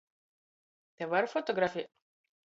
Te 1.01 1.07
var 1.11 1.29
fotografēt? 1.33 1.91